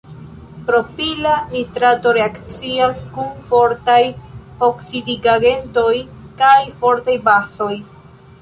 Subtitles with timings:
[0.69, 3.99] Propila nitrato reakcias kun fortaj
[4.69, 5.95] oksidigagentoj
[6.41, 7.73] kaj fortaj bazoj.